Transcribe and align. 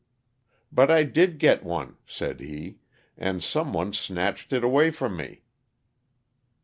'* 0.35 0.71
But 0.71 0.89
I 0.89 1.03
did 1.03 1.37
get 1.37 1.63
one," 1.63 1.97
said 2.07 2.39
he, 2.39 2.79
*'and 3.19 3.43
some 3.43 3.71
one 3.71 3.93
snatched 3.93 4.51
it 4.51 4.63
away 4.63 4.89
from 4.89 5.15
me." 5.15 5.43